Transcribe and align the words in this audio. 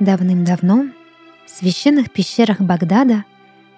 Давным-давно 0.00 0.86
в 1.44 1.50
священных 1.50 2.10
пещерах 2.10 2.58
Багдада 2.58 3.26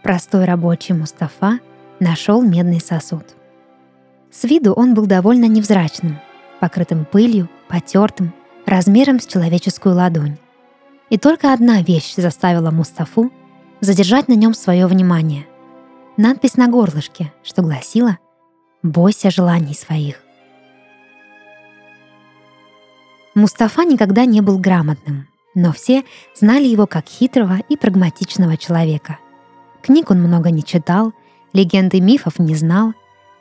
простой 0.04 0.44
рабочий 0.44 0.94
Мустафа 0.94 1.58
нашел 1.98 2.40
медный 2.42 2.80
сосуд. 2.80 3.24
С 4.30 4.44
виду 4.44 4.72
он 4.72 4.94
был 4.94 5.06
довольно 5.06 5.46
невзрачным, 5.46 6.20
покрытым 6.60 7.06
пылью, 7.06 7.48
потертым, 7.68 8.32
размером 8.66 9.18
с 9.18 9.26
человеческую 9.26 9.96
ладонь. 9.96 10.38
И 11.10 11.18
только 11.18 11.52
одна 11.52 11.82
вещь 11.82 12.14
заставила 12.14 12.70
Мустафу 12.70 13.32
задержать 13.80 14.28
на 14.28 14.34
нем 14.34 14.54
свое 14.54 14.86
внимание. 14.86 15.44
Надпись 16.16 16.56
на 16.56 16.68
горлышке, 16.68 17.32
что 17.42 17.62
гласила 17.62 18.18
«Бойся 18.84 19.28
желаний 19.32 19.74
своих». 19.74 20.22
Мустафа 23.34 23.82
никогда 23.82 24.24
не 24.24 24.40
был 24.40 24.58
грамотным, 24.58 25.26
но 25.54 25.72
все 25.72 26.04
знали 26.34 26.66
его 26.66 26.86
как 26.86 27.06
хитрого 27.06 27.58
и 27.68 27.76
прагматичного 27.76 28.56
человека. 28.56 29.18
Книг 29.82 30.10
он 30.10 30.20
много 30.22 30.50
не 30.50 30.62
читал, 30.62 31.12
легенды 31.52 32.00
мифов 32.00 32.38
не 32.38 32.54
знал, 32.54 32.94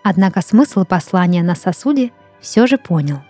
однако 0.03 0.41
смысл 0.41 0.86
послания 0.86 1.44
на 1.44 1.55
сосуде 1.55 2.11
все 2.39 2.67
же 2.67 2.77
понял. 2.77 3.21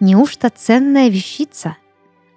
«Неужто 0.00 0.50
ценная 0.50 1.08
вещица? 1.08 1.76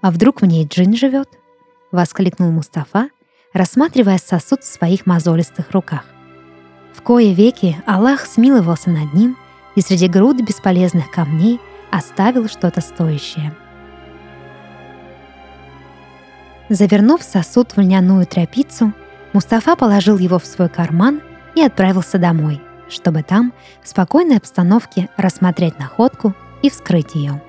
А 0.01 0.11
вдруг 0.11 0.41
в 0.41 0.45
ней 0.45 0.65
джин 0.65 0.95
живет?»— 0.95 1.29
воскликнул 1.91 2.51
Мустафа, 2.51 3.09
рассматривая 3.53 4.19
сосуд 4.19 4.63
в 4.63 4.71
своих 4.71 5.05
мозолистых 5.05 5.71
руках. 5.71 6.05
В 6.93 7.01
кое 7.01 7.33
веки 7.33 7.75
Аллах 7.85 8.25
смиловался 8.25 8.89
над 8.89 9.13
ним 9.13 9.37
и 9.75 9.81
среди 9.81 10.07
груд 10.07 10.41
бесполезных 10.41 11.11
камней 11.11 11.59
оставил 11.91 12.47
что-то 12.47 12.81
стоящее. 12.81 13.53
Завернув 16.69 17.23
сосуд 17.23 17.71
в 17.71 17.79
льняную 17.79 18.25
тряпицу, 18.25 18.93
Мустафа 19.33 19.75
положил 19.75 20.17
его 20.17 20.39
в 20.39 20.45
свой 20.45 20.69
карман 20.69 21.21
и 21.55 21.61
отправился 21.61 22.17
домой, 22.17 22.61
чтобы 22.89 23.23
там 23.23 23.53
в 23.83 23.87
спокойной 23.87 24.37
обстановке 24.37 25.09
рассмотреть 25.15 25.79
находку 25.79 26.33
и 26.61 26.69
вскрыть 26.69 27.15
ее. 27.15 27.41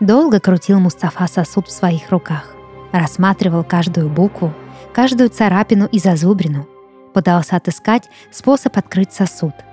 Долго 0.00 0.40
крутил 0.40 0.80
Мустафа 0.80 1.26
сосуд 1.28 1.68
в 1.68 1.72
своих 1.72 2.10
руках, 2.10 2.54
рассматривал 2.90 3.62
каждую 3.64 4.08
букву, 4.08 4.52
каждую 4.92 5.28
царапину 5.28 5.86
и 5.86 5.98
зазубрину, 5.98 6.66
пытался 7.12 7.56
отыскать 7.56 8.08
способ 8.32 8.76
открыть 8.76 9.12
сосуд– 9.12 9.54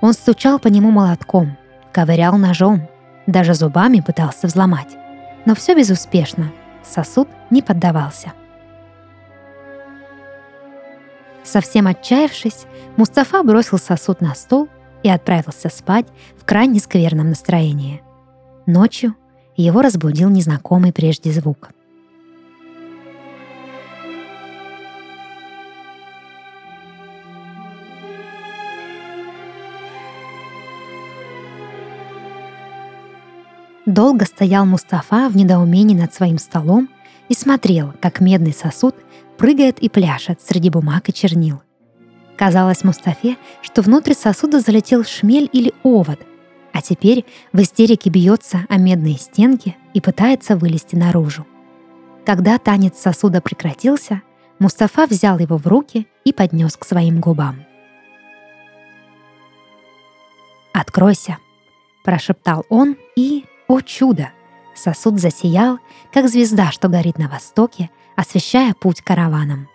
он 0.00 0.12
стучал 0.12 0.58
по 0.58 0.68
нему 0.68 0.90
молотком, 0.90 1.56
ковырял 1.92 2.36
ножом, 2.36 2.88
даже 3.26 3.54
зубами 3.54 4.00
пытался 4.00 4.46
взломать. 4.46 4.96
Но 5.44 5.54
все 5.54 5.74
безуспешно. 5.74 6.52
Сосуд 6.82 7.28
не 7.50 7.62
поддавался. 7.62 8.32
Совсем 11.44 11.86
отчаявшись, 11.86 12.66
Мустафа 12.96 13.42
бросил 13.42 13.78
сосуд 13.78 14.20
на 14.20 14.34
стол 14.34 14.68
и 15.02 15.08
отправился 15.08 15.68
спать 15.68 16.06
в 16.36 16.44
крайне 16.44 16.80
скверном 16.80 17.30
настроении. 17.30 18.02
Ночью 18.66 19.14
его 19.56 19.82
разбудил 19.82 20.28
незнакомый 20.28 20.92
прежде 20.92 21.32
звук. 21.32 21.70
Долго 33.98 34.26
стоял 34.26 34.64
Мустафа 34.64 35.28
в 35.28 35.36
недоумении 35.36 35.96
над 35.96 36.14
своим 36.14 36.38
столом 36.38 36.88
и 37.28 37.34
смотрел, 37.34 37.92
как 38.00 38.20
медный 38.20 38.52
сосуд 38.52 38.94
прыгает 39.36 39.80
и 39.80 39.88
пляшет 39.88 40.40
среди 40.40 40.70
бумаг 40.70 41.08
и 41.08 41.12
чернил. 41.12 41.62
Казалось 42.36 42.84
Мустафе, 42.84 43.36
что 43.60 43.82
внутрь 43.82 44.12
сосуда 44.14 44.60
залетел 44.60 45.02
шмель 45.02 45.50
или 45.52 45.74
овод, 45.82 46.20
а 46.72 46.80
теперь 46.80 47.24
в 47.52 47.60
истерике 47.60 48.08
бьется 48.08 48.66
о 48.68 48.78
медные 48.78 49.16
стенки 49.16 49.76
и 49.94 50.00
пытается 50.00 50.56
вылезти 50.56 50.94
наружу. 50.94 51.44
Когда 52.24 52.56
танец 52.58 52.98
сосуда 52.98 53.40
прекратился, 53.40 54.22
Мустафа 54.60 55.06
взял 55.06 55.40
его 55.40 55.56
в 55.56 55.66
руки 55.66 56.06
и 56.24 56.32
поднес 56.32 56.76
к 56.76 56.84
своим 56.84 57.18
губам. 57.18 57.64
«Откройся!»– 60.72 61.38
прошептал 62.04 62.64
он 62.68 62.96
и 63.16 63.44
о 63.68 63.80
чудо! 63.80 64.30
Сосуд 64.74 65.20
засиял, 65.20 65.78
как 66.12 66.28
звезда, 66.28 66.70
что 66.70 66.88
горит 66.88 67.18
на 67.18 67.28
востоке, 67.28 67.90
освещая 68.16 68.74
путь 68.74 69.02
караванам. 69.02 69.68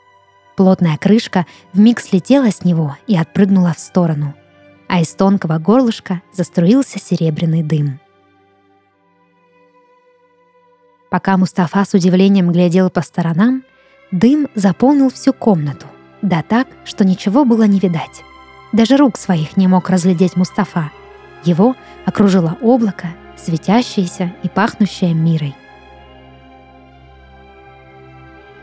Плотная 0.55 0.97
крышка 0.97 1.45
вмиг 1.73 1.99
слетела 1.99 2.51
с 2.51 2.63
него 2.63 2.97
и 3.07 3.17
отпрыгнула 3.17 3.73
в 3.73 3.79
сторону, 3.79 4.33
а 4.87 5.01
из 5.01 5.09
тонкого 5.13 5.57
горлышка 5.57 6.21
заструился 6.31 6.99
серебряный 6.99 7.63
дым. 7.63 7.99
Пока 11.09 11.37
Мустафа 11.37 11.85
с 11.85 11.93
удивлением 11.93 12.51
глядел 12.51 12.89
по 12.89 13.01
сторонам, 13.01 13.63
дым 14.11 14.47
заполнил 14.55 15.11
всю 15.11 15.33
комнату, 15.33 15.85
да 16.21 16.41
так, 16.41 16.67
что 16.85 17.05
ничего 17.05 17.45
было 17.45 17.63
не 17.63 17.79
видать. 17.79 18.23
Даже 18.71 18.97
рук 18.97 19.17
своих 19.17 19.57
не 19.57 19.67
мог 19.67 19.89
разглядеть 19.89 20.35
Мустафа. 20.35 20.91
Его 21.43 21.75
окружило 22.05 22.57
облако, 22.61 23.09
светящаяся 23.43 24.33
и 24.43 24.49
пахнущая 24.49 25.13
мирой. 25.13 25.55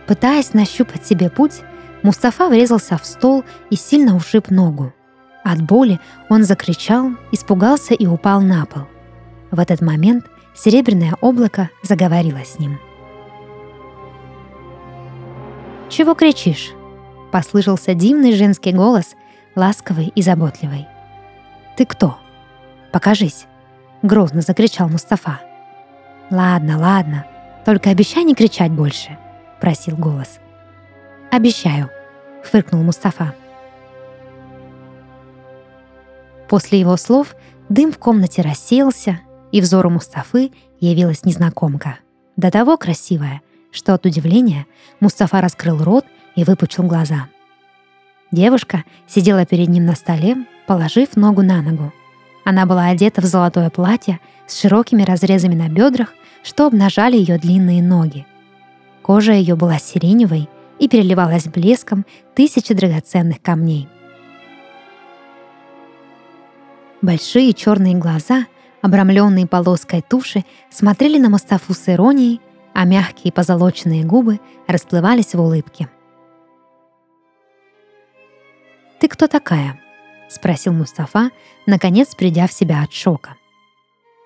Пытаясь 0.06 0.54
нащупать 0.54 1.06
себе 1.06 1.30
путь, 1.30 1.60
Мустафа 2.02 2.48
врезался 2.48 2.96
в 2.96 3.04
стол 3.04 3.44
и 3.70 3.76
сильно 3.76 4.16
ушиб 4.16 4.50
ногу. 4.50 4.92
От 5.44 5.62
боли 5.62 6.00
он 6.28 6.44
закричал, 6.44 7.10
испугался 7.30 7.94
и 7.94 8.06
упал 8.06 8.40
на 8.40 8.66
пол. 8.66 8.82
В 9.50 9.60
этот 9.60 9.80
момент 9.80 10.26
серебряное 10.54 11.14
облако 11.20 11.70
заговорило 11.82 12.44
с 12.44 12.58
ним. 12.58 12.78
«Чего 15.88 16.14
кричишь?»— 16.14 16.72
послышался 17.32 17.94
дивный 17.94 18.32
женский 18.34 18.72
голос, 18.72 19.14
ласковый 19.56 20.12
и 20.14 20.22
заботливый. 20.22 20.86
«Ты 21.76 21.84
кто? 21.84 22.18
Покажись!»— 22.92 23.46
грозно 24.02 24.40
закричал 24.40 24.88
Мустафа. 24.88 25.40
«Ладно, 26.30 26.78
ладно, 26.78 27.26
только 27.64 27.90
обещай 27.90 28.24
не 28.24 28.34
кричать 28.34 28.70
больше»,— 28.70 29.18
просил 29.60 29.96
голос. 29.96 30.38
«Обещаю»,— 31.30 31.90
фыркнул 32.44 32.82
Мустафа. 32.82 33.34
После 36.48 36.80
его 36.80 36.96
слов 36.96 37.34
дым 37.68 37.92
в 37.92 37.98
комнате 37.98 38.42
рассеялся, 38.42 39.20
и 39.52 39.60
взору 39.60 39.90
Мустафы 39.90 40.52
явилась 40.80 41.24
незнакомка. 41.24 41.98
До 42.36 42.50
того 42.50 42.76
красивая, 42.76 43.42
что 43.70 43.94
от 43.94 44.06
удивления 44.06 44.66
Мустафа 45.00 45.40
раскрыл 45.40 45.82
рот 45.82 46.04
и 46.34 46.44
выпучил 46.44 46.84
глаза. 46.84 47.28
Девушка 48.32 48.84
сидела 49.08 49.44
перед 49.44 49.68
ним 49.68 49.86
на 49.86 49.94
столе, 49.94 50.36
положив 50.66 51.16
ногу 51.16 51.42
на 51.42 51.62
ногу. 51.62 51.92
Она 52.44 52.66
была 52.66 52.86
одета 52.86 53.20
в 53.20 53.24
золотое 53.24 53.70
платье 53.70 54.20
с 54.46 54.60
широкими 54.60 55.02
разрезами 55.02 55.54
на 55.54 55.68
бедрах, 55.68 56.14
что 56.42 56.66
обнажали 56.66 57.16
ее 57.16 57.38
длинные 57.38 57.82
ноги. 57.82 58.26
Кожа 59.02 59.32
ее 59.32 59.56
была 59.56 59.78
сиреневой 59.78 60.48
и 60.78 60.88
переливалась 60.88 61.44
блеском 61.44 62.06
тысячи 62.34 62.74
драгоценных 62.74 63.42
камней. 63.42 63.88
Большие 67.02 67.54
черные 67.54 67.94
глаза, 67.94 68.46
обрамленные 68.82 69.46
полоской 69.46 70.02
туши, 70.02 70.44
смотрели 70.70 71.18
на 71.18 71.30
Мустафу 71.30 71.72
с 71.72 71.88
иронией, 71.88 72.40
а 72.74 72.84
мягкие 72.84 73.32
позолоченные 73.32 74.04
губы 74.04 74.38
расплывались 74.66 75.34
в 75.34 75.40
улыбке. 75.40 75.88
«Ты 79.00 79.08
кто 79.08 79.26
такая?»— 79.26 79.80
спросил 80.30 80.72
Мустафа, 80.72 81.30
наконец 81.66 82.14
придя 82.14 82.46
в 82.46 82.52
себя 82.52 82.82
от 82.82 82.92
шока. 82.92 83.36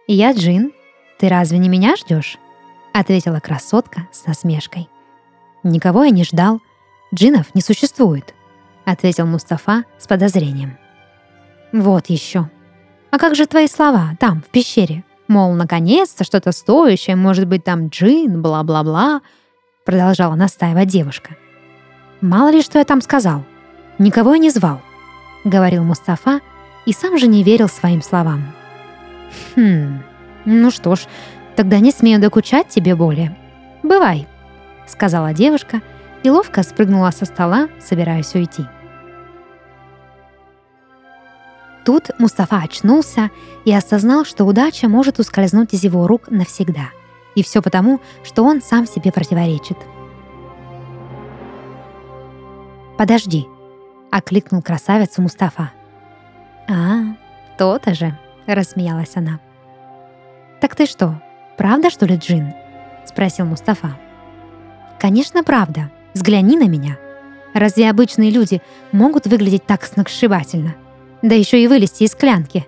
«Я 0.06 0.32
Джин. 0.32 0.72
Ты 1.18 1.28
разве 1.28 1.58
не 1.58 1.68
меня 1.68 1.96
ждешь?»— 1.96 2.38
ответила 2.92 3.40
красотка 3.40 4.06
с 4.12 4.26
насмешкой. 4.26 4.88
«Никого 5.62 6.04
я 6.04 6.10
не 6.10 6.24
ждал. 6.24 6.60
Джинов 7.14 7.54
не 7.54 7.62
существует»,— 7.62 8.34
ответил 8.84 9.26
Мустафа 9.26 9.84
с 9.98 10.06
подозрением. 10.06 10.76
«Вот 11.72 12.06
еще. 12.06 12.50
А 13.10 13.18
как 13.18 13.34
же 13.34 13.46
твои 13.46 13.66
слова 13.66 14.10
там, 14.20 14.42
в 14.42 14.50
пещере? 14.50 15.04
Мол, 15.26 15.54
наконец-то 15.54 16.24
что-то 16.24 16.52
стоящее, 16.52 17.16
может 17.16 17.46
быть, 17.46 17.64
там 17.64 17.88
джин, 17.88 18.42
бла-бла-бла»,— 18.42 19.22
продолжала 19.84 20.34
настаивать 20.34 20.88
девушка. 20.88 21.36
«Мало 22.20 22.50
ли, 22.50 22.60
что 22.60 22.78
я 22.78 22.84
там 22.84 23.00
сказал. 23.00 23.44
Никого 23.98 24.34
я 24.34 24.38
не 24.38 24.50
звал»,—— 24.50 24.82
говорил 25.44 25.84
Мустафа 25.84 26.40
и 26.86 26.92
сам 26.92 27.18
же 27.18 27.26
не 27.26 27.42
верил 27.42 27.68
своим 27.68 28.02
словам. 28.02 28.54
«Хм, 29.54 30.02
«Ну 30.44 30.70
что 30.70 30.94
ж, 30.96 31.00
тогда 31.56 31.78
не 31.78 31.90
смею 31.90 32.20
докучать 32.20 32.68
тебе 32.68 32.94
более. 32.94 33.36
Бывай»,— 33.82 34.26
сказала 34.86 35.32
девушка 35.32 35.80
и 36.22 36.30
ловко 36.30 36.62
спрыгнула 36.62 37.10
со 37.10 37.24
стола, 37.24 37.68
собираясь 37.80 38.34
уйти. 38.34 38.64
Тут 41.84 42.10
Мустафа 42.18 42.62
очнулся 42.62 43.30
и 43.66 43.74
осознал, 43.74 44.24
что 44.24 44.44
удача 44.44 44.88
может 44.88 45.18
ускользнуть 45.18 45.74
из 45.74 45.84
его 45.84 46.06
рук 46.06 46.30
навсегда. 46.30 46.90
И 47.34 47.42
все 47.42 47.60
потому, 47.60 48.00
что 48.22 48.42
он 48.42 48.62
сам 48.62 48.86
себе 48.86 49.12
противоречит. 49.12 49.76
«Подожди»,— 52.96 53.46
окликнул 54.14 54.62
красавицу 54.62 55.22
Мустафа. 55.22 55.72
«А, 56.68 57.16
то-то 57.58 57.94
же»,— 57.94 58.16
рассмеялась 58.46 59.16
она. 59.16 59.40
«Так 60.60 60.76
ты 60.76 60.86
что, 60.86 61.20
правда, 61.58 61.90
что 61.90 62.06
ли, 62.06 62.16
Джин?»— 62.16 62.54
спросил 63.04 63.44
Мустафа. 63.44 63.98
«Конечно, 65.00 65.42
правда. 65.42 65.90
Взгляни 66.14 66.56
на 66.56 66.68
меня. 66.68 66.96
Разве 67.54 67.90
обычные 67.90 68.30
люди 68.30 68.62
могут 68.92 69.26
выглядеть 69.26 69.66
так 69.66 69.84
сногсшибательно? 69.84 70.76
Да 71.22 71.34
еще 71.34 71.60
и 71.60 71.66
вылезти 71.66 72.04
из 72.04 72.12
склянки». 72.12 72.66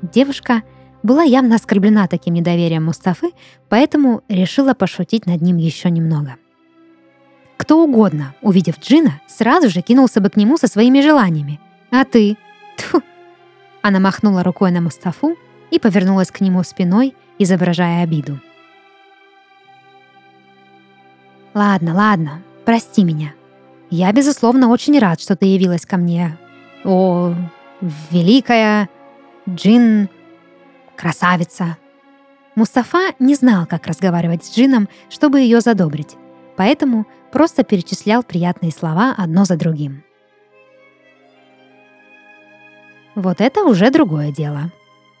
Девушка 0.00 0.62
была 1.02 1.24
явно 1.24 1.56
оскорблена 1.56 2.06
таким 2.06 2.34
недоверием 2.34 2.84
Мустафы, 2.84 3.32
поэтому 3.68 4.22
решила 4.28 4.74
пошутить 4.74 5.26
над 5.26 5.42
ним 5.42 5.56
еще 5.56 5.90
немного. 5.90 6.36
Кто 7.58 7.84
угодно, 7.84 8.34
увидев 8.40 8.78
Джина, 8.80 9.20
сразу 9.26 9.68
же 9.68 9.82
кинулся 9.82 10.20
бы 10.20 10.30
к 10.30 10.36
нему 10.36 10.56
со 10.56 10.68
своими 10.68 11.00
желаниями. 11.00 11.60
А 11.90 12.04
ты? 12.04 12.38
Тьфу! 12.78 13.02
Она 13.82 13.98
махнула 14.00 14.42
рукой 14.42 14.70
на 14.70 14.80
Мустафу 14.80 15.36
и 15.70 15.78
повернулась 15.78 16.30
к 16.30 16.40
нему 16.40 16.62
спиной, 16.62 17.14
изображая 17.38 18.04
обиду. 18.04 18.40
«Ладно, 21.52 21.94
ладно, 21.94 22.42
прости 22.64 23.02
меня. 23.02 23.34
Я, 23.90 24.12
безусловно, 24.12 24.68
очень 24.68 24.98
рад, 24.98 25.20
что 25.20 25.34
ты 25.34 25.46
явилась 25.46 25.84
ко 25.84 25.96
мне. 25.96 26.38
О, 26.84 27.34
великая 28.10 28.88
Джин, 29.48 30.08
красавица!» 30.96 31.76
Мустафа 32.54 33.12
не 33.18 33.34
знал, 33.34 33.66
как 33.66 33.86
разговаривать 33.86 34.44
с 34.44 34.56
Джином, 34.56 34.88
чтобы 35.10 35.40
ее 35.40 35.60
задобрить, 35.60 36.16
поэтому 36.56 37.06
просто 37.32 37.64
перечислял 37.64 38.22
приятные 38.22 38.72
слова 38.72 39.14
одно 39.16 39.44
за 39.44 39.56
другим. 39.56 40.04
Вот 43.14 43.40
это 43.40 43.64
уже 43.64 43.90
другое 43.90 44.30
дело. 44.30 44.70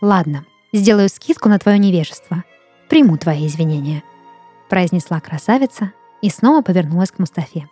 Ладно, 0.00 0.44
сделаю 0.72 1.08
скидку 1.08 1.48
на 1.48 1.58
твое 1.58 1.78
невежество. 1.78 2.44
Приму 2.88 3.16
твои 3.16 3.46
извинения»,— 3.46 4.02
произнесла 4.70 5.20
красавица 5.20 5.92
и 6.22 6.30
снова 6.30 6.62
повернулась 6.62 7.10
к 7.10 7.18
Мустафе. 7.18 7.66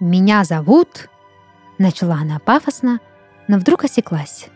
«Меня 0.00 0.42
зовут...»— 0.44 1.08
начала 1.78 2.16
она 2.16 2.38
пафосно, 2.38 2.98
но 3.46 3.58
вдруг 3.58 3.84
осеклась. 3.84 4.48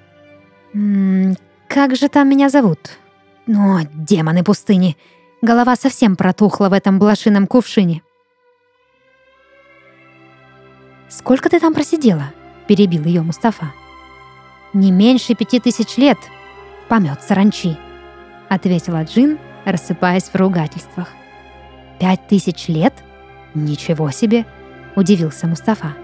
«М 0.75 1.33
-м, 1.33 1.39
«Как 1.69 1.95
же 1.97 2.09
там 2.09 2.29
меня 2.29 2.49
зовут?» 2.49 2.99
«Ну, 3.47 3.79
демоны 3.95 4.43
пустыни! 4.43 4.97
Голова 5.41 5.77
совсем 5.77 6.17
протухла 6.17 6.69
в 6.69 6.73
этом 6.73 6.99
блошином 6.99 7.47
кувшине!» 7.47 8.03
«Сколько 11.09 11.49
ты 11.49 11.61
там 11.61 11.73
просидела?»— 11.73 12.33
перебил 12.67 13.05
ее 13.05 13.23
Мустафа. 13.23 13.73
«Не 14.73 14.91
меньше 14.91 15.35
пяти 15.35 15.61
тысяч 15.61 15.97
лет. 15.97 16.19
Помет 16.89 17.23
саранчи»,— 17.23 17.77
ответила 18.49 19.05
Джин, 19.05 19.39
рассыпаясь 19.65 20.25
в 20.25 20.35
ругательствах. 20.35 21.09
«Пять 21.99 22.27
тысяч 22.27 22.69
лет? 22.69 22.93
Ничего 23.55 24.11
себе!»— 24.11 24.45
удивился 24.97 25.47
Мустафа. 25.47 25.95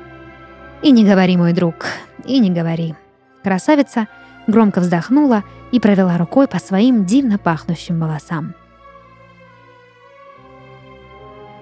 «И 0.83 0.91
не 0.91 1.05
говори, 1.05 1.37
мой 1.37 1.53
друг, 1.53 1.87
и 2.25 2.39
не 2.39 2.51
говори». 2.51 2.95
Красавица 3.43 4.07
громко 4.47 4.81
вздохнула 4.81 5.43
и 5.73 5.81
провела 5.81 6.17
рукой 6.17 6.47
по 6.47 6.59
своим 6.59 7.05
дивно 7.05 7.39
пахнущим 7.39 7.99
волосам. 8.01 8.55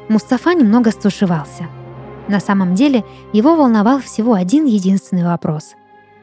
Мустафа 0.09 0.55
немного 0.55 0.91
стушевался. 0.91 1.69
На 2.28 2.40
самом 2.40 2.75
деле 2.75 3.05
его 3.32 3.56
волновал 3.56 4.00
всего 4.00 4.34
один 4.34 4.67
единственный 4.67 5.25
вопрос 5.25 5.75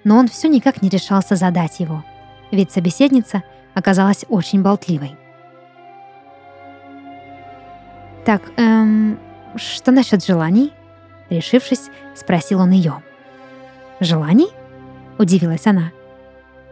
но 0.07 0.17
он 0.17 0.29
все 0.29 0.47
никак 0.47 0.81
не 0.81 0.88
решался 0.88 1.35
задать 1.35 1.81
его, 1.81 2.01
ведь 2.49 2.71
собеседница 2.71 3.44
оказалась 3.73 4.23
очень 4.29 4.61
болтливой. 4.61 5.17
«Так, 8.23 8.41
эм, 8.55 9.19
что 9.57 9.91
насчет 9.91 10.23
желаний?» 10.23 10.71
Решившись, 11.29 11.89
спросил 12.15 12.61
он 12.61 12.71
ее. 12.71 13.03
«Желаний?»— 13.99 14.47
удивилась 15.17 15.67
она. 15.67 15.91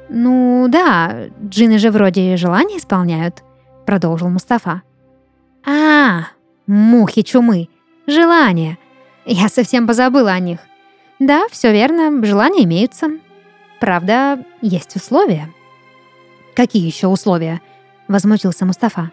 «Ну 0.07 0.68
да, 0.69 1.25
джины 1.44 1.77
же 1.77 1.92
вроде 1.92 2.38
желания 2.38 2.77
исполняют»,— 2.77 3.44
продолжил 3.86 4.30
Мустафа. 4.30 4.81
«А, 5.68 6.27
мухи 6.68 7.22
чумы, 7.22 7.68
желания. 8.07 8.77
Я 9.25 9.50
совсем 9.50 9.88
позабыла 9.88 10.31
о 10.31 10.39
них. 10.39 10.60
Да, 11.19 11.48
все 11.50 11.72
верно, 11.72 12.24
желания 12.25 12.63
имеются. 12.63 13.10
Правда, 13.80 14.44
есть 14.62 14.95
условия. 14.95 15.50
Какие 16.56 16.86
еще 16.86 17.07
условия? 17.07 17.62
Возмутился 18.07 18.66
Мустафа. 18.66 19.12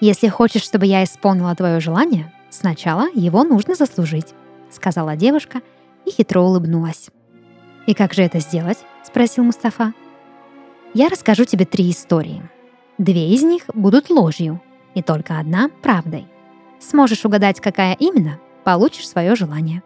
Если 0.00 0.28
хочешь, 0.28 0.62
чтобы 0.62 0.86
я 0.86 1.02
исполнила 1.04 1.54
твое 1.54 1.80
желание, 1.80 2.32
сначала 2.50 3.08
его 3.14 3.42
нужно 3.44 3.74
заслужить, 3.74 4.34
сказала 4.70 5.16
девушка 5.16 5.62
и 6.04 6.10
хитро 6.10 6.40
улыбнулась. 6.40 7.08
И 7.86 7.94
как 7.94 8.12
же 8.12 8.22
это 8.22 8.38
сделать? 8.40 8.78
спросил 9.02 9.44
Мустафа. 9.44 9.94
Я 10.94 11.08
расскажу 11.08 11.44
тебе 11.44 11.64
три 11.64 11.90
истории. 11.90 12.42
Две 12.98 13.32
из 13.32 13.42
них 13.42 13.62
будут 13.72 14.10
ложью, 14.10 14.60
и 14.94 15.02
только 15.02 15.38
одна 15.38 15.70
правдой. 15.82 16.26
Сможешь 16.80 17.24
угадать, 17.24 17.60
какая 17.60 17.94
именно, 17.94 18.38
получишь 18.64 19.08
свое 19.08 19.34
желание. 19.34 19.82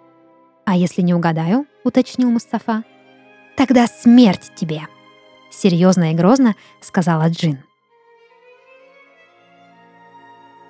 А 0.64 0.76
если 0.76 1.02
не 1.02 1.14
угадаю, 1.14 1.66
уточнил 1.84 2.30
Мустафа, 2.30 2.84
«Тогда 3.56 3.86
смерть 3.86 4.52
тебе!»— 4.54 4.82
серьезно 5.50 6.12
и 6.12 6.14
грозно 6.14 6.54
сказала 6.82 7.28
Джин. 7.30 7.58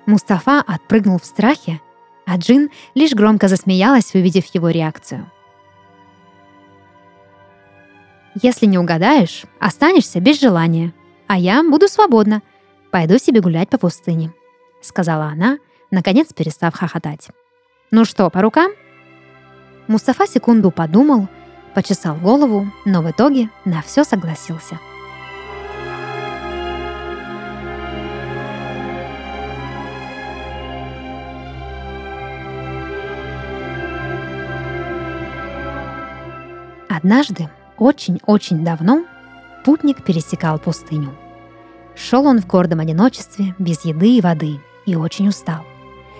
Мустафа 0.05 0.63
отпрыгнул 0.65 1.19
в 1.19 1.25
страхе, 1.25 1.81
а 2.25 2.37
Джин 2.37 2.69
лишь 2.95 3.13
громко 3.13 3.49
засмеялась, 3.49 4.15
увидев 4.15 4.45
его 4.55 4.69
реакцию. 4.69 5.29
«Если 8.41 8.67
не 8.67 8.77
угадаешь, 8.77 9.43
останешься 9.59 10.21
без 10.21 10.39
желания, 10.39 10.93
а 11.27 11.37
я 11.37 11.61
буду 11.61 11.89
свободна. 11.89 12.41
Пойду 12.89 13.17
себе 13.17 13.41
гулять 13.41 13.69
по 13.69 13.77
пустыне»,— 13.77 14.31
сказала 14.81 15.25
она, 15.25 15.57
наконец 15.91 16.31
перестав 16.31 16.73
хохотать. 16.73 17.29
«Ну 17.89 18.03
что, 18.03 18.29
по 18.29 18.41
рукам?» 18.41 18.71
Мустафа 19.87 20.27
секунду 20.27 20.71
подумал, 20.71 21.29
почесал 21.73 22.15
голову, 22.15 22.67
но 22.85 23.01
в 23.01 23.09
итоге 23.09 23.49
на 23.63 23.81
все 23.81 24.03
согласился. 24.03 24.77
Однажды, 36.89 37.47
очень-очень 37.77 38.65
давно, 38.65 39.05
путник 39.63 40.03
пересекал 40.03 40.57
пустыню. 40.57 41.15
Шел 41.95 42.25
он 42.25 42.41
в 42.41 42.47
гордом 42.47 42.79
одиночестве, 42.79 43.55
без 43.59 43.85
еды 43.85 44.17
и 44.17 44.21
воды, 44.21 44.59
и 44.85 44.95
очень 44.95 45.29
устал. 45.29 45.66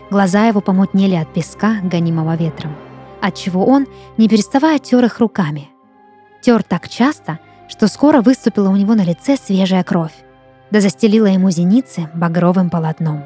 Глаза 0.09 0.47
его 0.47 0.61
помутнели 0.61 1.15
от 1.15 1.33
песка, 1.33 1.79
гонимого 1.83 2.35
ветром– 2.35 2.75
отчего 3.21 3.65
он, 3.65 3.87
не 4.17 4.27
переставая, 4.27 4.79
тер 4.79 5.03
их 5.05 5.19
руками. 5.19 5.69
Тер 6.41 6.63
так 6.63 6.89
часто, 6.89 7.39
что 7.67 7.87
скоро 7.87 8.21
выступила 8.21 8.69
у 8.69 8.75
него 8.75 8.95
на 8.95 9.03
лице 9.03 9.37
свежая 9.37 9.83
кровь, 9.83 10.13
да 10.71 10.81
застелила 10.81 11.27
ему 11.27 11.49
зеницы 11.49 12.09
багровым 12.13 12.69
полотном. 12.69 13.25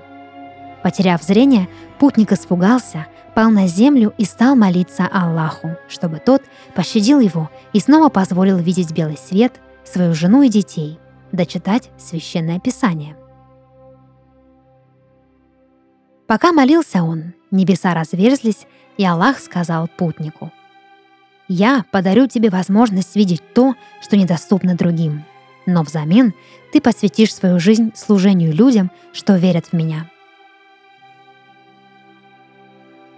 Потеряв 0.83 1.21
зрение, 1.21 1.67
путник 1.99 2.31
испугался, 2.31 3.07
пал 3.35 3.51
на 3.51 3.67
землю 3.67 4.13
и 4.17 4.25
стал 4.25 4.55
молиться 4.55 5.07
Аллаху, 5.11 5.75
чтобы 5.87 6.17
тот 6.17 6.41
пощадил 6.73 7.19
его 7.19 7.49
и 7.71 7.79
снова 7.79 8.09
позволил 8.09 8.57
видеть 8.57 8.91
белый 8.91 9.17
свет, 9.17 9.53
свою 9.83 10.13
жену 10.13 10.41
и 10.41 10.49
детей, 10.49 10.99
дочитать 11.31 11.89
священное 11.99 12.59
писание. 12.59 13.15
Пока 16.31 16.53
молился 16.53 17.03
он, 17.03 17.33
небеса 17.51 17.93
разверзлись, 17.93 18.65
и 18.95 19.05
Аллах 19.05 19.37
сказал 19.37 19.89
путнику, 19.89 20.49
«Я 21.49 21.83
подарю 21.91 22.25
тебе 22.27 22.49
возможность 22.49 23.17
видеть 23.17 23.43
то, 23.53 23.75
что 24.01 24.15
недоступно 24.15 24.75
другим. 24.75 25.25
но 25.65 25.83
взамен 25.83 26.33
ты 26.71 26.79
посвятишь 26.79 27.35
свою 27.35 27.59
жизнь 27.59 27.91
служению 27.95 28.53
людям, 28.53 28.91
что 29.11 29.35
верят 29.35 29.65
в 29.65 29.73
меня». 29.73 30.09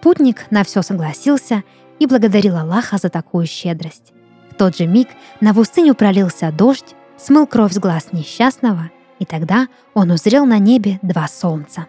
Путник 0.01 0.49
на 0.49 0.63
все 0.63 0.81
согласился 0.81 1.63
и 1.99 2.07
благодарил 2.07 2.57
Аллаха 2.57 2.97
за 2.97 3.09
такую 3.09 3.45
щедрость. 3.45 4.11
В 4.49 4.55
тот 4.55 4.75
же 4.75 4.87
миг 4.87 5.09
на 5.39 5.53
пустыню 5.53 5.93
пролился 5.93 6.51
дождь, 6.51 6.95
смыл 7.17 7.45
кровь 7.45 7.73
с 7.73 7.77
глаз 7.77 8.07
несчастного, 8.11 8.89
и 9.19 9.25
тогда 9.25 9.67
он 9.93 10.09
узрел 10.09 10.47
на 10.47 10.57
небе 10.57 10.97
два 11.03 11.27
солнца. 11.27 11.85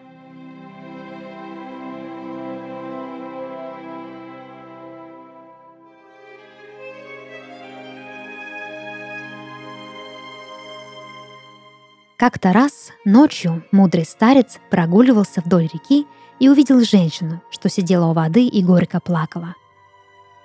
Как-то 12.25 12.53
раз 12.53 12.89
ночью 13.05 13.63
мудрый 13.71 14.03
старец 14.03 14.57
прогуливался 14.71 15.41
вдоль 15.41 15.69
реки 15.71 16.07
и 16.39 16.49
увидел 16.49 16.79
женщину, 16.79 17.43
что 17.51 17.69
сидела 17.69 18.07
у 18.07 18.13
воды 18.13 18.47
и 18.47 18.63
горько 18.63 18.99
плакала. 18.99 19.53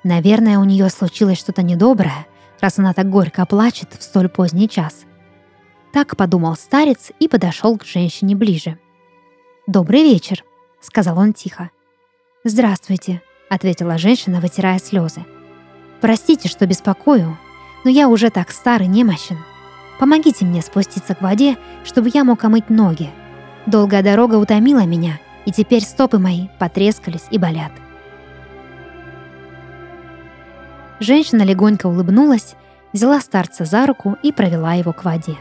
Наверное, 0.04 0.58
у 0.58 0.64
нее 0.64 0.90
случилось 0.90 1.38
что-то 1.38 1.62
недоброе, 1.62 2.26
раз 2.60 2.78
она 2.78 2.92
так 2.92 3.08
горько 3.08 3.46
плачет 3.46 3.94
в 3.98 4.02
столь 4.02 4.28
поздний 4.28 4.68
час. 4.68 5.06
Так 5.94 6.18
подумал 6.18 6.54
старец 6.54 7.12
и 7.18 7.28
подошел 7.28 7.78
к 7.78 7.86
женщине 7.86 8.36
ближе. 8.36 8.78
«Добрый 9.66 10.02
вечер»,— 10.02 10.44
сказал 10.82 11.18
он 11.18 11.32
тихо. 11.32 11.70
«Здравствуйте»,— 12.44 13.22
ответила 13.48 13.96
женщина, 13.96 14.42
вытирая 14.42 14.80
слезы. 14.80 15.24
«Простите, 16.02 16.46
что 16.50 16.66
беспокою, 16.66 17.38
но 17.84 17.90
я 17.90 18.10
уже 18.10 18.28
так 18.28 18.50
стар 18.50 18.82
и 18.82 18.86
немощен. 18.86 19.38
Помогите 20.00 20.46
мне 20.46 20.62
спуститься 20.62 21.14
к 21.14 21.20
воде, 21.20 21.58
чтобы 21.84 22.10
я 22.12 22.24
мог 22.24 22.42
омыть 22.42 22.70
ноги. 22.70 23.10
Долгая 23.66 24.02
дорога 24.02 24.36
утомила 24.36 24.86
меня, 24.86 25.20
и 25.44 25.52
теперь 25.52 25.82
стопы 25.82 26.18
мои 26.18 26.48
потрескались 26.58 27.26
и 27.30 27.36
болят». 27.38 27.70
Женщина 31.00 31.42
легонько 31.42 31.86
улыбнулась, 31.86 32.56
взяла 32.94 33.20
старца 33.20 33.66
за 33.66 33.86
руку 33.86 34.16
и 34.22 34.32
провела 34.32 34.72
его 34.72 34.94
к 34.94 35.04
воде. 35.04 35.36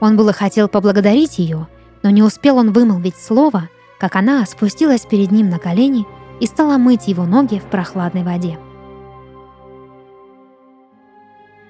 Он 0.00 0.16
было 0.16 0.32
хотел 0.32 0.68
поблагодарить 0.68 1.38
ее, 1.38 1.68
но 2.02 2.10
не 2.10 2.24
успел 2.24 2.56
он 2.56 2.72
вымолвить 2.72 3.16
слово, 3.16 3.68
как 3.98 4.16
она 4.16 4.44
спустилась 4.46 5.02
перед 5.02 5.30
ним 5.30 5.48
на 5.48 5.58
колени 5.58 6.06
и 6.40 6.46
стала 6.46 6.76
мыть 6.76 7.06
его 7.06 7.24
ноги 7.24 7.60
в 7.60 7.64
прохладной 7.64 8.24
воде. 8.24 8.58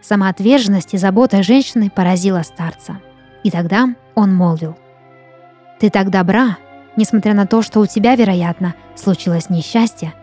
Самоотверженность 0.07 0.95
и 0.95 0.99
забота 0.99 1.43
женщины 1.43 1.91
поразила 1.91 2.43
старца. 2.43 3.01
И 3.43 3.51
тогда 3.51 3.89
он 4.15 4.35
молвил. 4.35 4.77
«Ты 5.81 5.91
так 5.91 6.11
добра, 6.11 6.59
несмотря 6.97 7.35
на 7.35 7.47
то, 7.47 7.63
что 7.63 7.81
у 7.81 7.87
тебя, 7.87 8.15
вероятно, 8.15 8.75
случилось 8.95 9.51
несчастье. 9.51 10.15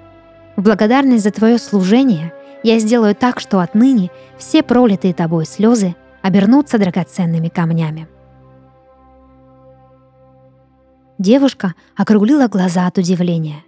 В 0.56 0.62
благодарность 0.62 1.24
за 1.24 1.32
твое 1.32 1.58
служение– 1.58 2.32
я 2.63 2.80
сделаю 2.80 3.13
так, 3.13 3.42
что 3.42 3.60
отныне 3.60 4.10
все 4.38 4.63
пролитые 4.63 5.13
тобой 5.13 5.46
слезы 5.46 5.96
обернутся 6.22 6.80
драгоценными 6.80 7.50
камнями. 7.50 8.08
Девушка 11.18 11.74
округлила 11.96 12.48
глаза 12.48 12.88
от 12.88 12.98
удивления. 12.98 13.63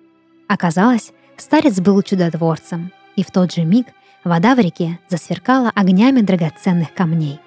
Оказалось, 0.47 1.11
старец 1.35 1.79
был 1.81 2.01
чудотворцем, 2.01 2.91
и 3.17 3.23
в 3.23 3.31
тот 3.31 3.53
же 3.53 3.65
миг 3.65 3.87
вода 4.25 4.55
в 4.55 4.59
реке 4.59 4.99
засверкала 5.07 5.71
огнями 5.73 6.19
драгоценных 6.19 6.93
камней. 6.93 7.39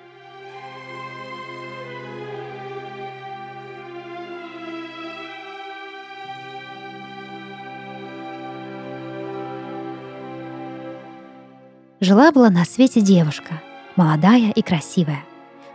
Жила-была 12.00 12.48
на 12.48 12.64
свете 12.64 13.00
девушка, 13.00 13.60
молодая 13.96 14.52
и 14.52 14.62
красивая. 14.62 15.24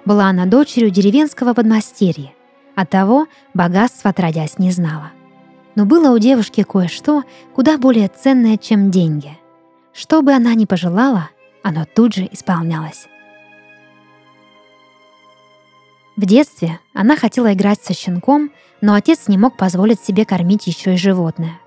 Была 0.06 0.28
она 0.28 0.46
дочерью 0.46 0.90
деревенского 0.90 1.54
подмастерья, 1.54 2.32
того 2.86 3.28
богатства 3.54 4.12
отродясь 4.12 4.58
не 4.58 4.72
знала. 4.72 5.12
Но 5.76 5.86
было 5.86 6.16
у 6.16 6.20
девушки 6.20 6.64
кое-что 6.64 7.24
куда 7.54 7.78
более 7.78 8.08
ценное, 8.08 8.58
чем 8.58 8.90
деньги. 8.90 9.38
Что 9.94 10.24
бы 10.24 10.34
она 10.34 10.56
ни 10.56 10.66
пожелала, 10.66 11.30
оно 11.62 11.86
тут 11.86 12.16
же 12.16 12.28
исполнялось. 12.32 13.08
В 16.16 16.26
детстве 16.26 16.80
она 16.94 17.16
хотела 17.16 17.54
играть 17.54 17.84
со 17.84 17.94
щенком, 17.94 18.52
но 18.82 18.96
отец 18.96 19.28
не 19.28 19.38
мог 19.38 19.56
позволить 19.56 20.00
себе 20.00 20.26
кормить 20.26 20.68
еще 20.68 20.94
и 20.94 20.98
животное. 20.98 21.60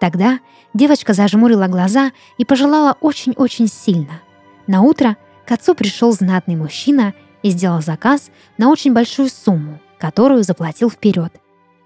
Тогда 0.00 0.40
девочка 0.74 1.12
зажмурила 1.12 1.66
глаза 1.66 2.10
и 2.38 2.44
пожелала 2.44 2.96
очень-очень 3.00 3.68
сильно. 3.68 4.20
На 4.66 4.82
утро 4.82 5.16
к 5.46 5.52
отцу 5.52 5.74
пришел 5.74 6.12
знатный 6.12 6.56
мужчина 6.56 7.14
и 7.42 7.50
сделал 7.50 7.82
заказ 7.82 8.30
на 8.58 8.70
очень 8.70 8.92
большую 8.92 9.28
сумму, 9.28 9.80
которую 9.98 10.42
заплатил 10.42 10.90
вперед. 10.90 11.32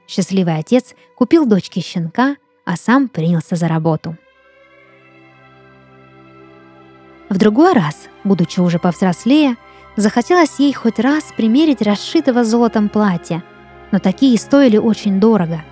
Счастливый 0.09 0.57
отец 0.57 0.95
купил 1.17 1.47
дочке 1.47 1.81
щенка, 1.81 2.37
а 2.65 2.77
сам 2.77 3.09
принялся 3.09 3.57
за 3.57 3.69
работу. 3.69 4.17
В 7.29 7.39
другой 7.39 7.73
раз, 7.73 8.09
будучи 8.25 8.61
уже 8.61 8.79
повзрослее, 8.79 9.57
захотелось 9.97 10.59
ей 10.59 10.73
хоть 10.73 10.99
раз 10.99 11.25
примерить 11.37 11.83
расшитого 11.83 12.45
золотом 12.45 12.89
платье, 12.89 13.43
но 13.93 13.99
такие 13.99 14.39
стоили 14.39 14.77
очень 14.77 15.21
дорого. 15.21 15.63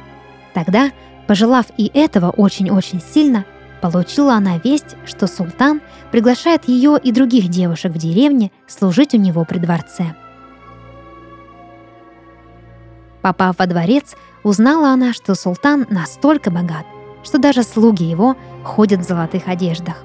Тогда 0.54 0.90
Пожелав 1.26 1.66
и 1.76 1.90
этого 1.94 2.30
очень-очень 2.30 3.00
сильно, 3.00 3.44
получила 3.80 4.34
она 4.34 4.58
весть, 4.58 4.96
что 5.04 5.26
султан 5.26 5.80
приглашает 6.10 6.68
ее 6.68 6.98
и 7.02 7.12
других 7.12 7.48
девушек 7.48 7.92
в 7.92 7.98
деревне 7.98 8.50
служить 8.66 9.14
у 9.14 9.18
него 9.18 9.44
при 9.44 9.58
дворце. 9.58 10.14
Попав 13.22 13.58
во 13.58 13.66
дворец, 13.66 14.16
узнала 14.42 14.90
она, 14.90 15.14
что 15.14 15.34
султан 15.34 15.86
настолько 15.88 16.50
богат, 16.50 16.84
что 17.22 17.38
даже 17.38 17.62
слуги 17.62 18.04
его 18.04 18.36
ходят 18.64 19.00
в 19.00 19.08
золотых 19.08 19.48
одеждах. 19.48 19.96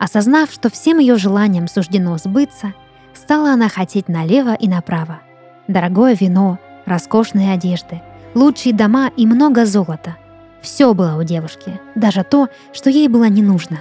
Осознав, 0.00 0.50
что 0.50 0.70
всем 0.70 0.98
ее 0.98 1.16
желаниям 1.16 1.68
суждено 1.68 2.16
сбыться, 2.16 2.72
стала 3.12 3.52
она 3.52 3.68
хотеть 3.68 4.08
налево 4.08 4.54
и 4.54 4.66
направо. 4.66 5.20
Дорогое 5.68 6.16
вино– 6.18 6.58
роскошные 6.86 7.52
одежды, 7.52 8.00
лучшие 8.34 8.74
дома 8.74 9.10
и 9.14 9.26
много 9.26 9.66
золота. 9.66 10.16
Все 10.62 10.94
было 10.94 11.20
у 11.20 11.22
девушки, 11.22 11.78
даже 11.94 12.24
то, 12.24 12.48
что 12.72 12.88
ей 12.88 13.08
было 13.08 13.26
не 13.26 13.42
нужно. 13.42 13.80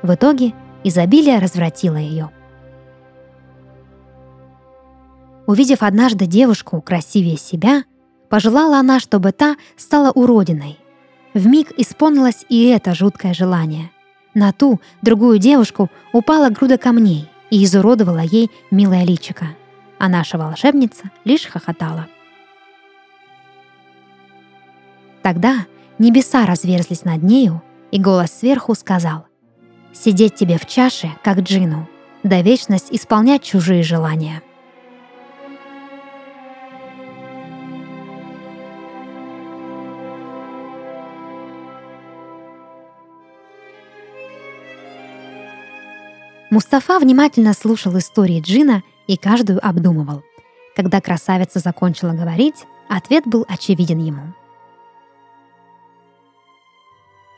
В 0.00 0.14
итоге 0.14 0.54
изобилие 0.82 1.38
развратило 1.38 1.96
ее. 1.96 2.30
Увидев 5.46 5.82
однажды 5.82 6.24
девушку 6.24 6.80
красивее 6.80 7.36
себя, 7.36 7.84
пожелала 8.30 8.78
она, 8.78 8.98
чтобы 8.98 9.32
та 9.32 9.56
стала 9.76 10.10
уродиной. 10.10 10.78
В 11.34 11.46
миг 11.46 11.70
исполнилось 11.76 12.46
и 12.48 12.64
это 12.68 12.94
жуткое 12.94 13.34
желание. 13.34 13.90
На 14.34 14.52
ту, 14.52 14.80
другую 15.02 15.38
девушку 15.38 15.90
упала 16.12 16.50
груда 16.50 16.78
камней 16.78 17.28
и 17.50 17.64
изуродовала 17.64 18.20
ей 18.20 18.50
милое 18.70 19.04
личико, 19.04 19.46
а 19.98 20.08
наша 20.08 20.38
волшебница 20.38 21.10
лишь 21.24 21.46
хохотала. 21.46 22.06
Тогда 25.22 25.66
небеса 25.98 26.46
разверзлись 26.46 27.04
над 27.04 27.22
нею, 27.22 27.62
и 27.90 28.00
голос 28.00 28.30
сверху 28.32 28.74
сказал 28.74 29.26
«Сидеть 29.92 30.36
тебе 30.36 30.58
в 30.58 30.66
чаше, 30.66 31.10
как 31.24 31.40
джину, 31.40 31.88
да 32.22 32.40
вечность 32.40 32.88
исполнять 32.90 33.42
чужие 33.42 33.82
желания». 33.82 34.42
Мустафа 46.50 46.98
внимательно 46.98 47.54
слушал 47.54 47.96
истории 47.96 48.40
Джина 48.40 48.82
и 49.06 49.16
каждую 49.16 49.64
обдумывал. 49.64 50.24
Когда 50.74 51.00
красавица 51.00 51.60
закончила 51.60 52.10
говорить, 52.10 52.66
ответ 52.88 53.24
был 53.24 53.46
очевиден 53.48 53.98
ему. 53.98 54.34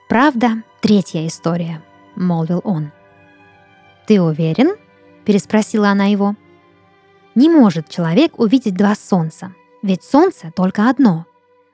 «Правда, 0.08 0.62
третья 0.80 1.26
история»,— 1.26 1.82
молвил 2.16 2.60
он. 2.64 2.90
«Ты 4.06 4.20
уверен?»— 4.20 4.76
переспросила 5.24 5.88
она 5.90 6.06
его. 6.06 6.34
«Не 7.34 7.48
может 7.48 7.88
человек 7.88 8.38
увидеть 8.38 8.74
два 8.74 8.94
солнца, 8.94 9.54
ведь 9.82 10.04
солнце 10.04 10.50
только 10.54 10.88
одно, 10.88 11.26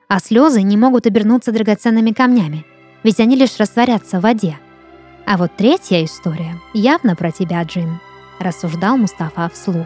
а 0.07 0.19
слезы 0.19 0.61
не 0.61 0.77
могут 0.77 1.05
обернуться 1.05 1.51
драгоценными 1.51 2.11
камнями, 2.11 2.65
ведь 3.03 3.19
они 3.19 3.35
лишь 3.35 3.57
растворятся 3.57 4.19
в 4.19 4.23
воде. 4.23 4.57
А 5.31 5.37
вот 5.37 5.55
третья 5.55 6.03
история 6.03 6.55
явно 6.73 7.15
про 7.15 7.29
тебя, 7.31 7.61
Джин. 7.61 7.99
рассуждал 8.39 8.97
Мустафа 8.97 9.47
вслух. 9.53 9.85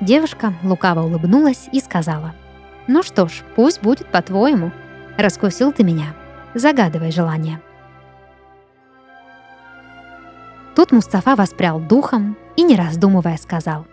Девушка 0.00 0.52
лукаво 0.64 1.02
улыбнулась 1.02 1.68
и 1.70 1.78
сказала, 1.78 2.34
«Ну 2.88 3.04
что 3.04 3.28
ж, 3.28 3.44
пусть 3.54 3.82
будет 3.82 4.08
по-твоему. 4.08 4.72
Раскусил 5.16 5.70
ты 5.70 5.84
меня. 5.84 6.06
Загадывай 6.54 7.12
желание». 7.12 7.60
Тут 10.74 10.90
Мустафа 10.90 11.36
воспрял 11.36 11.78
духом 11.78 12.36
и, 12.56 12.64
не 12.64 12.74
раздумывая, 12.74 13.36
сказал, 13.36 13.86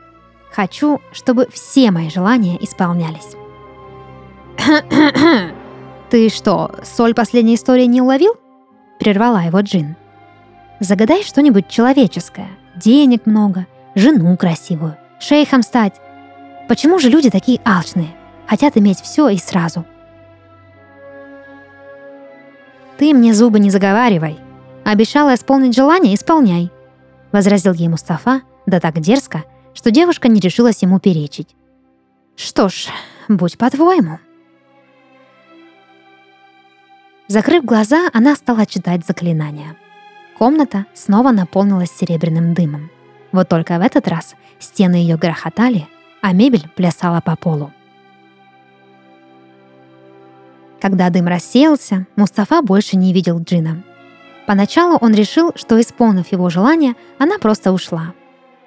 «Хочу, 0.51 0.99
чтобы 1.11 1.47
все 1.51 1.91
мои 1.91 2.09
желания 2.09 2.57
исполнялись». 2.59 3.35
«Ты 6.15 6.29
что, 6.29 6.71
соль 6.81 7.13
последней 7.13 7.55
истории 7.55 7.83
не 7.83 8.01
уловил?»— 8.01 8.35
прервала 8.99 9.39
его 9.39 9.59
Джин. 9.59 9.97
«Загадай 10.79 11.23
что-нибудь 11.23 11.67
человеческое. 11.67 12.47
Денег 12.77 13.25
много, 13.25 13.67
жену 13.95 14.37
красивую, 14.37 14.95
шейхом 15.19 15.61
стать. 15.61 15.95
Почему 16.69 16.99
же 16.99 17.09
люди 17.09 17.29
такие 17.29 17.59
алчные? 17.65 18.15
Хотят 18.47 18.77
иметь 18.77 19.01
все 19.01 19.27
и 19.27 19.37
сразу. 19.37 19.83
Ты 22.97 23.13
мне 23.13 23.33
зубы 23.33 23.59
не 23.59 23.69
заговаривай. 23.69 24.37
Обещала 24.85 25.35
исполнить 25.35 25.75
желание, 25.75 26.15
исполняй. 26.15 26.71
Возразил 27.33 27.73
ей 27.73 27.89
Мустафа, 27.89 28.39
да 28.65 28.79
так 28.79 29.01
дерзко, 29.01 29.43
что 29.73 29.91
девушка 29.91 30.29
не 30.29 30.39
решилась 30.39 30.81
ему 30.81 31.01
перечить. 31.01 31.57
Что 32.37 32.69
ж, 32.69 32.87
будь 33.27 33.57
по-твоему. 33.57 34.19
Закрыв 37.27 37.65
глаза, 37.65 38.09
она 38.13 38.35
стала 38.35 38.65
читать 38.67 39.05
заклинания. 39.05 39.75
Комната 40.37 40.85
снова 40.93 41.31
наполнилась 41.31 41.91
серебряным 41.91 42.53
дымом. 42.53 42.91
Вот 43.31 43.49
только 43.49 43.79
в 43.79 43.81
этот 43.81 44.07
раз 44.07 44.35
стены 44.59 44.95
ее 44.95 45.17
грохотали, 45.17 45.87
а 46.21 46.33
мебель 46.33 46.69
плясала 46.75 47.21
по 47.21 47.35
полу. 47.35 47.71
Когда 50.79 51.09
дым 51.09 51.27
рассеялся, 51.27 52.05
Мустафа 52.15 52.61
больше 52.61 52.95
не 52.95 53.11
видел 53.11 53.39
Джина. 53.39 53.83
Поначалу 54.45 54.97
он 54.97 55.15
решил, 55.15 55.51
что, 55.55 55.81
исполнив 55.81 56.31
его 56.31 56.49
желание, 56.49 56.93
она 57.17 57.39
просто 57.39 57.71
ушла. 57.71 58.13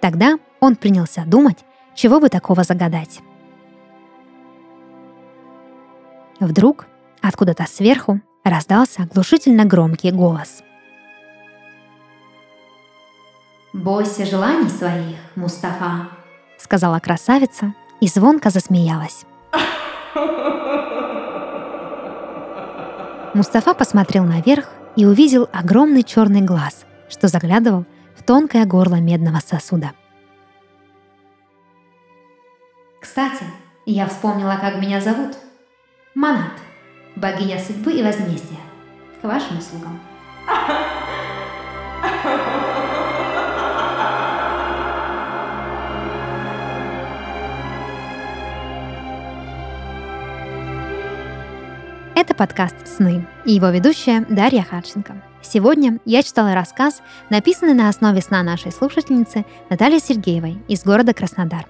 Тогда 0.01 0.37
он 0.59 0.75
принялся 0.75 1.23
думать, 1.25 1.59
чего 1.95 2.19
бы 2.19 2.29
такого 2.29 2.65
загадать. 2.65 3.21
Вдруг 6.41 6.87
откуда-то 7.21 7.67
сверху 7.69 8.21
раздался 8.45 9.03
оглушительно 9.03 9.65
громкий 9.65 10.11
голос. 10.11 10.63
«Бойся 13.73 14.25
желаний 14.25 14.71
своих, 14.71 15.17
Мустафа»,— 15.37 16.09
сказала 16.59 16.99
красавица 17.01 17.75
и 18.01 18.09
звонко 18.09 18.51
засмеялась. 18.51 19.25
Мустафа 23.35 23.75
посмотрел 23.75 24.25
наверх 24.25 24.69
и 24.97 25.05
увидел 25.05 25.49
огромный 25.53 26.03
черный 26.03 26.41
глаз, 26.41 26.87
что 27.09 27.29
заглядывал 27.29 27.85
в 28.17 28.23
тонкое 28.25 28.65
горло 28.65 28.97
медного 28.97 29.39
сосуда. 29.39 29.93
«Кстати, 33.01 33.45
я 33.87 34.07
вспомнила, 34.07 34.59
как 34.61 34.79
меня 34.81 35.01
зовут. 35.01 35.37
Манат, 36.15 36.53
богиня 37.17 37.59
судьбы 37.59 37.93
и 37.93 38.03
возмездия. 38.03 38.59
К 39.21 39.25
вашим 39.25 39.59
услугам». 39.59 40.01
Это 52.15 52.35
подкаст 52.35 52.75
«Сны» 52.85 53.27
и 53.45 53.53
его 53.53 53.69
ведущая 53.69 54.27
Дарья 54.29 54.63
Харченко. 54.69 55.23
Сегодня 55.41 56.01
я 56.05 56.25
читала 56.25 56.53
рассказ, 56.53 57.01
написанный 57.31 57.75
на 57.75 57.89
основе 57.89 58.21
сна 58.21 58.43
нашей 58.43 58.73
слушательницы 58.73 59.47
Натальи 59.71 59.99
Сергеевой 59.99 60.59
из 60.67 60.83
города 60.83 61.15
Краснодар. 61.15 61.67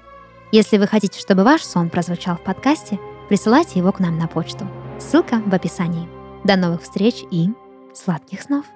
Если 0.50 0.78
вы 0.78 0.86
хотите, 0.86 1.20
чтобы 1.20 1.44
ваш 1.44 1.62
сон 1.62 1.90
прозвучал 1.90 2.36
в 2.36 2.42
подкасте, 2.42 2.98
присылайте 3.28 3.78
его 3.78 3.92
к 3.92 4.00
нам 4.00 4.18
на 4.18 4.26
почту. 4.26 4.66
Ссылка 4.98 5.40
в 5.46 5.54
описании. 5.54 6.08
До 6.44 6.56
новых 6.56 6.82
встреч 6.82 7.24
и 7.30 7.50
сладких 7.94 8.42
снов! 8.42 8.66